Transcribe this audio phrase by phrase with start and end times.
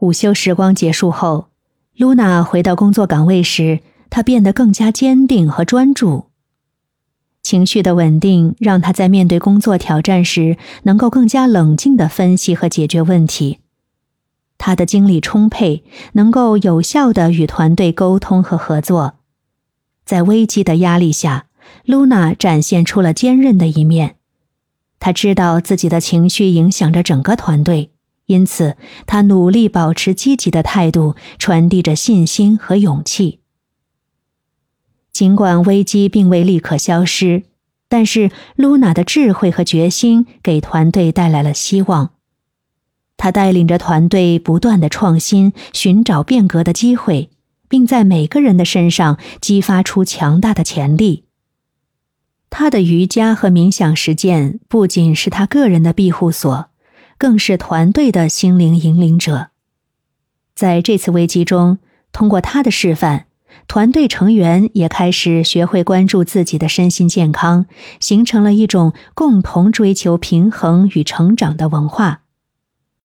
[0.00, 1.48] 午休时光结束后，
[1.96, 6.26] 露娜回到工作岗位时，她变得更加坚定和专注。
[7.42, 13.60] 情绪的稳定让她在面对工作挑战时，能够更加冷静的分析和解决问题。
[14.58, 15.82] 她的精力充沛，
[16.12, 19.14] 能够有效的与团队沟通和合作。
[20.04, 21.46] 在危机的压力下，
[21.84, 24.16] 露娜展现出了坚韧的一面。
[24.98, 27.92] 她知道自己的情绪影响着整个团队，
[28.26, 33.40] 因此他努力保持积极的态度，传递着信心和勇气。
[35.12, 37.44] 尽管危机并未立刻消失，
[37.88, 42.10] 但是露娜的智慧和决心给团队带来了希望。
[43.16, 47.30] 他带领着团队不断的创新，寻找变革的机会，
[47.66, 51.24] 并在每个人的身上激发出强大的潜力。
[52.50, 56.68] 他的瑜伽和冥想实践不仅是他个人的庇护所，
[57.18, 59.48] 更是团队的心灵引领者。
[60.54, 61.78] 在这次危机中，
[62.12, 63.26] 通过他的示范，
[63.68, 67.66] 团队成员也开始学会关注自己的身心健康，
[68.00, 72.22] 形成了一种共同追求平衡与成长的文化。